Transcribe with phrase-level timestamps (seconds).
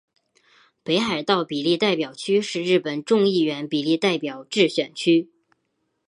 [0.81, 5.29] 北海道比例代表区是日本众议院比例代表制选区。